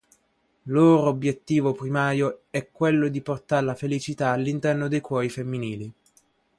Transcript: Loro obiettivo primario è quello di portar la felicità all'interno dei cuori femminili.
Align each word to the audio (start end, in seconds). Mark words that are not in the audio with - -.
Loro 0.63 1.07
obiettivo 1.09 1.73
primario 1.73 2.45
è 2.49 2.71
quello 2.71 3.07
di 3.07 3.21
portar 3.21 3.63
la 3.63 3.75
felicità 3.75 4.31
all'interno 4.31 4.87
dei 4.87 4.99
cuori 4.99 5.29
femminili. 5.29 5.93